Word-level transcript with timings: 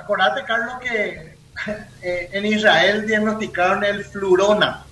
acordate, 0.00 0.42
Carlos, 0.44 0.74
que 0.82 1.34
eh, 2.02 2.28
en 2.32 2.46
Israel 2.46 3.06
diagnosticaron 3.06 3.84
el 3.84 4.04
flurona, 4.04 4.84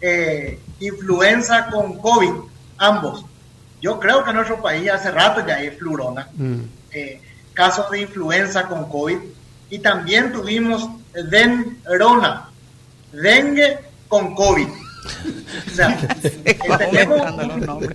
eh, 0.00 0.58
influenza 0.80 1.66
con 1.66 1.98
COVID, 1.98 2.32
ambos. 2.78 3.24
Yo 3.80 3.98
creo 3.98 4.22
que 4.22 4.30
en 4.30 4.36
nuestro 4.36 4.60
país 4.62 4.90
hace 4.90 5.10
rato 5.10 5.44
ya 5.46 5.56
hay 5.56 5.70
flurona, 5.70 6.28
mm. 6.34 6.60
eh, 6.92 7.20
casos 7.52 7.90
de 7.90 8.02
influenza 8.02 8.66
con 8.68 8.88
COVID, 8.88 9.18
y 9.70 9.78
también 9.78 10.32
tuvimos 10.32 10.88
denrona, 11.30 12.48
dengue 13.12 13.78
con 14.08 14.34
COVID. 14.34 14.68
O 14.68 15.74
sea, 15.74 15.98
tenemos... 16.78 17.88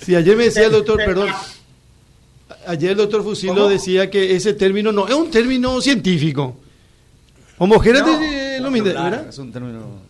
Sí, 0.00 0.14
ayer 0.14 0.36
me 0.36 0.44
decía 0.44 0.66
el 0.66 0.72
doctor, 0.72 0.96
perdón, 1.04 1.30
ayer 2.66 2.92
el 2.92 2.96
doctor 2.96 3.22
Fusilo 3.22 3.68
decía 3.68 4.10
que 4.10 4.34
ese 4.36 4.54
término 4.54 4.92
no 4.92 5.06
es 5.06 5.14
un 5.14 5.30
término 5.30 5.80
científico. 5.80 6.56
Homogéneo 7.58 8.06
no, 8.60 8.70
¿verdad? 8.70 9.28
Es 9.28 9.38
un 9.38 9.52
término. 9.52 10.08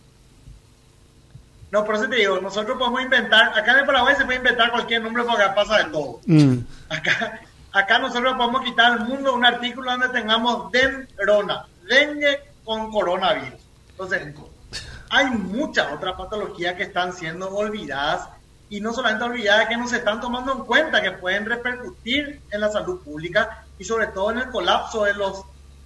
No, 1.71 1.85
por 1.85 1.95
eso 1.95 2.09
te 2.09 2.15
digo, 2.15 2.39
nosotros 2.41 2.77
podemos 2.77 3.01
inventar, 3.01 3.57
acá 3.57 3.73
en 3.73 3.79
el 3.79 3.85
Paraguay 3.85 4.15
se 4.17 4.25
puede 4.25 4.37
inventar 4.39 4.71
cualquier 4.71 5.03
nombre 5.03 5.23
porque 5.23 5.43
pasa 5.55 5.77
de 5.77 5.83
todo. 5.85 6.19
Mm. 6.25 6.57
Acá, 6.89 7.41
acá 7.71 7.99
nosotros 7.99 8.33
podemos 8.35 8.63
quitar 8.63 8.93
al 8.93 9.07
mundo 9.07 9.35
un 9.35 9.45
artículo 9.45 9.91
donde 9.91 10.09
tengamos 10.09 10.71
denrona, 10.71 11.65
dengue 11.87 12.39
con 12.65 12.91
coronavirus. 12.91 13.59
Entonces, 13.91 14.33
hay 15.09 15.25
muchas 15.27 15.91
otras 15.93 16.15
patologías 16.15 16.75
que 16.75 16.83
están 16.83 17.13
siendo 17.13 17.49
olvidadas 17.49 18.29
y 18.69 18.81
no 18.81 18.93
solamente 18.93 19.23
olvidar 19.23 19.67
que 19.67 19.77
no 19.77 19.87
se 19.87 19.97
están 19.97 20.21
tomando 20.21 20.53
en 20.53 20.59
cuenta 20.59 21.01
que 21.01 21.11
pueden 21.11 21.45
repercutir 21.45 22.41
en 22.51 22.61
la 22.61 22.69
salud 22.69 23.01
pública 23.01 23.65
y 23.79 23.83
sobre 23.83 24.07
todo 24.07 24.31
en 24.31 24.39
el 24.39 24.49
colapso 24.49 25.03
de 25.03 25.13
los 25.13 25.43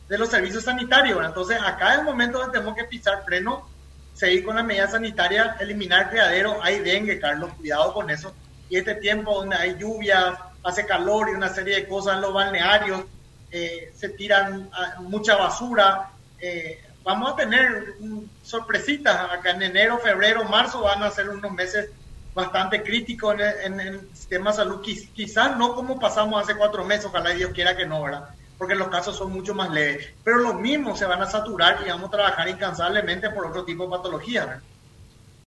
de 0.10 0.18
los 0.18 0.30
servicios 0.30 0.66
sanitarios. 0.66 1.26
Entonces, 1.26 1.58
acá 1.64 1.94
es 1.94 2.00
el 2.00 2.06
momento 2.06 2.38
donde 2.38 2.54
tenemos 2.54 2.76
que 2.76 2.84
pisar 2.84 3.24
freno, 3.26 3.68
seguir 4.14 4.44
con 4.44 4.56
las 4.56 4.66
medidas 4.66 4.92
sanitarias, 4.92 5.60
eliminar 5.60 6.10
criadero. 6.10 6.62
Hay 6.62 6.80
dengue, 6.80 7.20
Carlos, 7.20 7.52
cuidado 7.54 7.94
con 7.94 8.10
eso. 8.10 8.34
Y 8.70 8.78
este 8.78 8.96
tiempo 8.96 9.34
donde 9.34 9.56
hay 9.56 9.78
lluvias, 9.78 10.38
hace 10.64 10.86
calor 10.86 11.30
y 11.30 11.34
una 11.34 11.50
serie 11.50 11.76
de 11.76 11.88
cosas 11.88 12.16
en 12.16 12.22
los 12.22 12.34
balnearios, 12.34 13.06
eh, 13.50 13.92
se 13.96 14.10
tiran 14.10 14.70
ah, 14.74 14.96
mucha 15.00 15.36
basura. 15.36 16.12
Eh, 16.40 16.80
vamos 17.04 17.34
a 17.34 17.36
tener 17.36 17.96
sorpresitas 18.44 19.32
acá 19.32 19.52
en 19.52 19.64
enero, 19.64 19.98
febrero, 20.00 20.44
marzo, 20.44 20.82
van 20.82 21.02
a 21.02 21.12
ser 21.12 21.30
unos 21.30 21.52
meses 21.52 21.90
bastante 22.34 22.84
crítico 22.84 23.32
en 23.34 23.80
el, 23.80 24.10
sistema 24.14 24.52
de 24.52 24.58
salud, 24.58 24.82
quizás 24.82 25.58
no 25.58 25.76
como 25.76 26.00
pasamos 26.00 26.42
hace 26.42 26.56
cuatro 26.56 26.84
meses, 26.84 27.06
ojalá 27.06 27.30
Dios 27.32 27.52
quiera 27.54 27.76
que 27.76 27.86
no, 27.86 28.02
¿verdad? 28.02 28.30
Porque 28.58 28.76
los 28.76 28.88
casos 28.88 29.18
son 29.18 29.32
mucho 29.32 29.54
más 29.54 29.70
leves, 29.72 30.08
pero 30.24 30.38
los 30.38 30.56
mismos 30.56 30.98
se 30.98 31.06
van 31.06 31.22
a 31.22 31.30
saturar 31.30 31.80
y 31.86 31.90
vamos 31.90 32.08
a 32.08 32.12
trabajar 32.12 32.48
incansablemente 32.48 33.30
por 33.30 33.46
otro 33.46 33.64
tipo 33.66 33.84
de 33.84 33.90
patología, 33.90 34.46
¿verdad? 34.46 34.64